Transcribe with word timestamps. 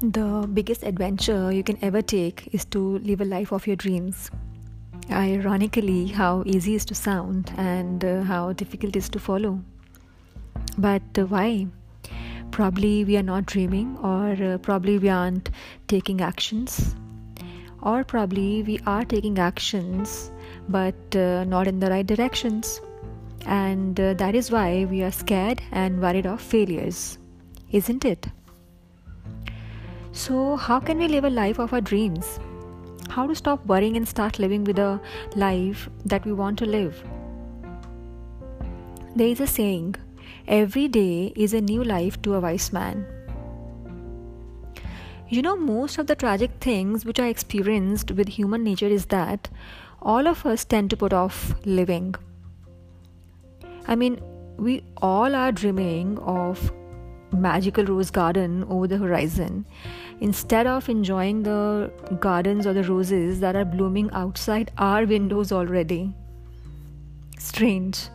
The 0.00 0.48
biggest 0.54 0.84
adventure 0.84 1.50
you 1.50 1.64
can 1.64 1.76
ever 1.82 2.00
take 2.00 2.48
is 2.52 2.64
to 2.66 2.98
live 2.98 3.20
a 3.20 3.24
life 3.24 3.50
of 3.52 3.66
your 3.66 3.74
dreams. 3.74 4.30
Ironically, 5.10 6.06
how 6.06 6.44
easy 6.46 6.76
is 6.76 6.84
to 6.84 6.94
sound 6.94 7.52
and 7.56 8.04
uh, 8.04 8.22
how 8.22 8.52
difficult 8.52 8.94
is 8.94 9.08
to 9.08 9.18
follow. 9.18 9.60
But 10.78 11.02
uh, 11.18 11.26
why? 11.26 11.66
Probably 12.52 13.04
we 13.04 13.16
are 13.16 13.24
not 13.24 13.46
dreaming, 13.46 13.98
or 13.98 14.36
uh, 14.40 14.58
probably 14.58 14.98
we 14.98 15.08
aren't 15.08 15.50
taking 15.88 16.20
actions, 16.20 16.94
or 17.82 18.04
probably 18.04 18.62
we 18.62 18.78
are 18.86 19.04
taking 19.04 19.40
actions 19.40 20.30
but 20.68 21.16
uh, 21.16 21.42
not 21.42 21.66
in 21.66 21.80
the 21.80 21.90
right 21.90 22.06
directions. 22.06 22.80
And 23.46 23.98
uh, 23.98 24.14
that 24.14 24.36
is 24.36 24.52
why 24.52 24.84
we 24.84 25.02
are 25.02 25.10
scared 25.10 25.60
and 25.72 26.00
worried 26.00 26.26
of 26.26 26.40
failures, 26.40 27.18
isn't 27.72 28.04
it? 28.04 28.28
So, 30.18 30.56
how 30.56 30.80
can 30.80 30.98
we 30.98 31.06
live 31.06 31.22
a 31.22 31.30
life 31.30 31.60
of 31.60 31.72
our 31.72 31.80
dreams? 31.80 32.40
How 33.08 33.28
to 33.28 33.36
stop 33.36 33.64
worrying 33.66 33.96
and 33.96 34.08
start 34.08 34.40
living 34.40 34.64
with 34.64 34.80
a 34.80 35.00
life 35.36 35.88
that 36.06 36.24
we 36.24 36.32
want 36.32 36.58
to 36.58 36.66
live? 36.66 37.00
There 39.14 39.28
is 39.28 39.38
a 39.38 39.46
saying 39.46 39.94
every 40.48 40.88
day 40.88 41.32
is 41.36 41.54
a 41.54 41.60
new 41.60 41.84
life 41.84 42.20
to 42.22 42.34
a 42.34 42.40
wise 42.40 42.72
man. 42.72 43.06
You 45.28 45.40
know, 45.40 45.54
most 45.54 45.98
of 45.98 46.08
the 46.08 46.16
tragic 46.16 46.50
things 46.60 47.04
which 47.04 47.20
I 47.20 47.28
experienced 47.28 48.10
with 48.10 48.26
human 48.26 48.64
nature 48.64 48.88
is 48.88 49.06
that 49.06 49.48
all 50.02 50.26
of 50.26 50.44
us 50.44 50.64
tend 50.64 50.90
to 50.90 50.96
put 50.96 51.12
off 51.12 51.54
living. 51.64 52.16
I 53.86 53.94
mean, 53.94 54.20
we 54.56 54.82
all 54.96 55.36
are 55.36 55.52
dreaming 55.52 56.18
of 56.18 56.72
magical 57.32 57.84
rose 57.84 58.10
garden 58.10 58.64
over 58.68 58.86
the 58.86 58.96
horizon 58.96 59.64
instead 60.20 60.66
of 60.66 60.88
enjoying 60.88 61.42
the 61.42 61.90
gardens 62.20 62.66
or 62.66 62.72
the 62.72 62.82
roses 62.82 63.40
that 63.40 63.54
are 63.54 63.64
blooming 63.64 64.10
outside 64.12 64.70
our 64.78 65.04
windows 65.04 65.52
already. 65.52 66.14
Strange. 67.38 68.08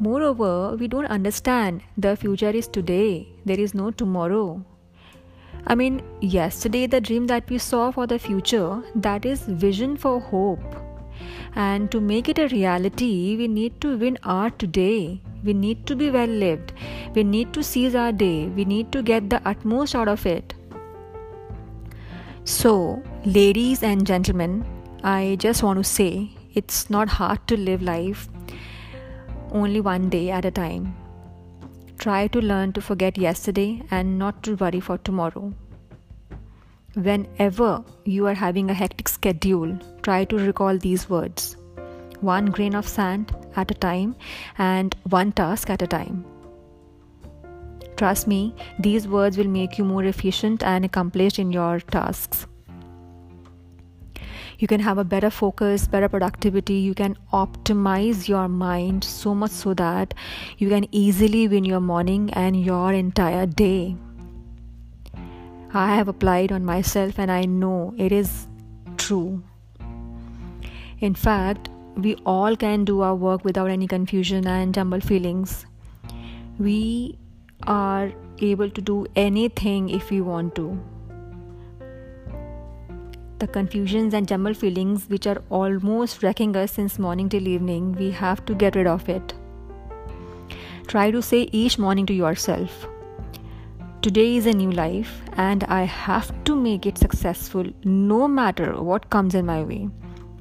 Moreover, 0.00 0.76
we 0.76 0.86
don't 0.88 1.06
understand 1.06 1.82
the 1.96 2.16
future 2.16 2.50
is 2.50 2.68
today, 2.68 3.28
there 3.44 3.58
is 3.58 3.74
no 3.74 3.90
tomorrow. 3.90 4.64
I 5.66 5.74
mean, 5.74 6.02
yesterday, 6.20 6.86
the 6.86 7.00
dream 7.00 7.26
that 7.26 7.50
we 7.50 7.58
saw 7.58 7.90
for 7.90 8.06
the 8.06 8.18
future, 8.18 8.82
that 8.94 9.26
is 9.26 9.42
vision 9.42 9.96
for 9.96 10.20
hope. 10.20 10.87
And 11.54 11.90
to 11.90 12.00
make 12.00 12.28
it 12.28 12.38
a 12.38 12.48
reality, 12.48 13.36
we 13.36 13.48
need 13.48 13.80
to 13.80 13.96
win 13.96 14.18
our 14.24 14.50
today. 14.50 15.20
We 15.44 15.52
need 15.52 15.86
to 15.86 15.96
be 15.96 16.10
well 16.10 16.26
lived. 16.26 16.72
We 17.14 17.24
need 17.24 17.52
to 17.54 17.62
seize 17.62 17.94
our 17.94 18.12
day. 18.12 18.46
We 18.46 18.64
need 18.64 18.92
to 18.92 19.02
get 19.02 19.30
the 19.30 19.40
utmost 19.48 19.94
out 19.94 20.08
of 20.08 20.26
it. 20.26 20.54
So, 22.44 23.02
ladies 23.24 23.82
and 23.82 24.06
gentlemen, 24.06 24.64
I 25.04 25.36
just 25.38 25.62
want 25.62 25.78
to 25.78 25.84
say 25.84 26.30
it's 26.54 26.90
not 26.90 27.08
hard 27.08 27.46
to 27.48 27.56
live 27.56 27.82
life 27.82 28.28
only 29.52 29.80
one 29.80 30.08
day 30.08 30.30
at 30.30 30.44
a 30.44 30.50
time. 30.50 30.96
Try 31.98 32.26
to 32.28 32.40
learn 32.40 32.72
to 32.72 32.80
forget 32.80 33.18
yesterday 33.18 33.82
and 33.90 34.18
not 34.18 34.42
to 34.44 34.54
worry 34.56 34.80
for 34.80 34.98
tomorrow. 34.98 35.52
Whenever 36.98 37.84
you 38.04 38.26
are 38.26 38.34
having 38.34 38.70
a 38.70 38.74
hectic 38.74 39.06
schedule, 39.06 39.78
try 40.02 40.24
to 40.24 40.36
recall 40.36 40.76
these 40.76 41.08
words 41.08 41.56
one 42.20 42.46
grain 42.46 42.74
of 42.74 42.88
sand 42.88 43.32
at 43.54 43.70
a 43.70 43.74
time 43.74 44.16
and 44.58 44.96
one 45.08 45.30
task 45.30 45.70
at 45.70 45.80
a 45.80 45.86
time. 45.86 46.24
Trust 47.96 48.26
me, 48.26 48.52
these 48.80 49.06
words 49.06 49.38
will 49.38 49.46
make 49.46 49.78
you 49.78 49.84
more 49.84 50.02
efficient 50.02 50.64
and 50.64 50.84
accomplished 50.84 51.38
in 51.38 51.52
your 51.52 51.78
tasks. 51.78 52.48
You 54.58 54.66
can 54.66 54.80
have 54.80 54.98
a 54.98 55.04
better 55.04 55.30
focus, 55.30 55.86
better 55.86 56.08
productivity. 56.08 56.74
You 56.74 56.94
can 56.94 57.16
optimize 57.32 58.26
your 58.26 58.48
mind 58.48 59.04
so 59.04 59.36
much 59.36 59.52
so 59.52 59.72
that 59.74 60.14
you 60.56 60.68
can 60.68 60.88
easily 60.90 61.46
win 61.46 61.64
your 61.64 61.80
morning 61.80 62.30
and 62.32 62.60
your 62.60 62.92
entire 62.92 63.46
day. 63.46 63.94
I 65.74 65.94
have 65.94 66.08
applied 66.08 66.50
on 66.50 66.64
myself 66.64 67.18
and 67.18 67.30
I 67.30 67.44
know 67.44 67.94
it 67.98 68.10
is 68.10 68.46
true. 68.96 69.42
In 71.00 71.14
fact, 71.14 71.68
we 71.94 72.14
all 72.24 72.56
can 72.56 72.84
do 72.84 73.02
our 73.02 73.14
work 73.14 73.44
without 73.44 73.70
any 73.70 73.86
confusion 73.86 74.46
and 74.46 74.74
jumbled 74.74 75.04
feelings. 75.04 75.66
We 76.58 77.18
are 77.66 78.12
able 78.40 78.70
to 78.70 78.80
do 78.80 79.06
anything 79.14 79.90
if 79.90 80.10
we 80.10 80.20
want 80.22 80.54
to. 80.54 80.80
The 83.40 83.46
confusions 83.46 84.14
and 84.14 84.26
jumbled 84.26 84.56
feelings, 84.56 85.06
which 85.08 85.26
are 85.26 85.42
almost 85.50 86.22
wrecking 86.22 86.56
us 86.56 86.72
since 86.72 86.98
morning 86.98 87.28
till 87.28 87.46
evening, 87.46 87.92
we 87.92 88.10
have 88.10 88.44
to 88.46 88.54
get 88.54 88.74
rid 88.74 88.86
of 88.86 89.08
it. 89.08 89.34
Try 90.86 91.10
to 91.10 91.20
say 91.20 91.42
each 91.52 91.78
morning 91.78 92.06
to 92.06 92.14
yourself, 92.14 92.88
Today 94.08 94.36
is 94.36 94.46
a 94.46 94.54
new 94.54 94.70
life, 94.70 95.20
and 95.34 95.64
I 95.64 95.82
have 95.82 96.28
to 96.44 96.56
make 96.56 96.86
it 96.86 96.96
successful 96.96 97.66
no 97.84 98.26
matter 98.26 98.80
what 98.82 99.10
comes 99.10 99.34
in 99.34 99.44
my 99.44 99.62
way. 99.62 99.90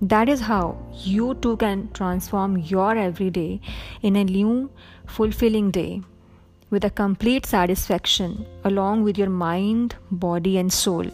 That 0.01 0.29
is 0.29 0.39
how 0.39 0.77
you 0.93 1.33
too 1.41 1.57
can 1.57 1.89
transform 1.91 2.55
your 2.59 2.95
everyday 2.95 3.59
in 4.03 4.15
a 4.15 4.23
new, 4.23 4.71
fulfilling 5.05 5.71
day 5.71 6.01
with 6.69 6.85
a 6.85 6.89
complete 6.89 7.45
satisfaction 7.45 8.45
along 8.63 9.03
with 9.03 9.17
your 9.17 9.29
mind, 9.29 9.97
body, 10.11 10.57
and 10.57 10.71
soul. 10.71 11.05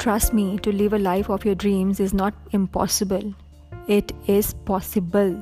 Trust 0.00 0.34
me, 0.34 0.58
to 0.58 0.72
live 0.72 0.92
a 0.92 0.98
life 0.98 1.30
of 1.30 1.44
your 1.44 1.54
dreams 1.54 2.00
is 2.00 2.12
not 2.12 2.34
impossible. 2.50 3.32
It 3.86 4.10
is 4.26 4.54
possible 4.54 5.40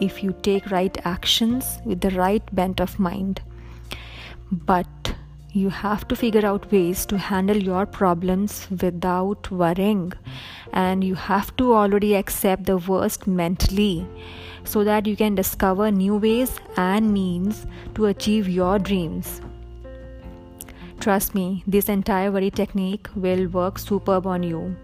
if 0.00 0.24
you 0.24 0.34
take 0.42 0.72
right 0.72 0.98
actions 1.06 1.78
with 1.84 2.00
the 2.00 2.10
right 2.10 2.42
bent 2.52 2.80
of 2.80 2.98
mind. 2.98 3.40
But 4.54 5.14
you 5.50 5.68
have 5.68 6.06
to 6.08 6.14
figure 6.14 6.46
out 6.46 6.70
ways 6.70 7.04
to 7.06 7.18
handle 7.18 7.56
your 7.56 7.86
problems 7.86 8.68
without 8.70 9.50
worrying. 9.50 10.12
And 10.72 11.02
you 11.02 11.16
have 11.16 11.56
to 11.56 11.74
already 11.74 12.14
accept 12.14 12.66
the 12.66 12.76
worst 12.76 13.26
mentally 13.26 14.06
so 14.62 14.84
that 14.84 15.06
you 15.06 15.16
can 15.16 15.34
discover 15.34 15.90
new 15.90 16.16
ways 16.16 16.60
and 16.76 17.12
means 17.12 17.66
to 17.96 18.06
achieve 18.06 18.48
your 18.48 18.78
dreams. 18.78 19.40
Trust 21.00 21.34
me 21.34 21.64
this 21.66 21.88
entire 21.88 22.30
worry 22.30 22.50
technique 22.50 23.08
will 23.16 23.48
work 23.48 23.78
superb 23.78 24.28
on 24.28 24.44
you. 24.44 24.76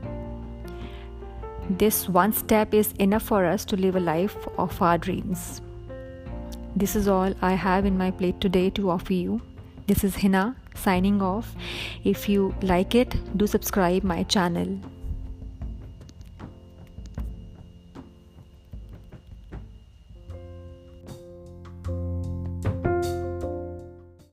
This 1.78 2.08
one 2.08 2.32
step 2.32 2.74
is 2.74 2.92
enough 2.98 3.22
for 3.22 3.44
us 3.44 3.64
to 3.66 3.76
live 3.76 3.94
a 3.94 4.00
life 4.00 4.36
of 4.58 4.82
our 4.82 4.98
dreams. 4.98 5.60
This 6.74 6.96
is 6.96 7.08
all 7.08 7.32
i 7.42 7.52
have 7.52 7.84
in 7.84 7.96
my 7.98 8.10
plate 8.10 8.40
today 8.40 8.70
to 8.70 8.90
offer 8.90 9.12
you 9.12 9.40
this 9.90 10.04
is 10.04 10.14
Hina 10.14 10.54
signing 10.76 11.20
off. 11.20 11.56
If 12.04 12.28
you 12.28 12.54
like 12.62 12.94
it, 12.94 13.16
do 13.36 13.48
subscribe 13.48 14.04
my 14.04 14.22
channel. 14.22 14.78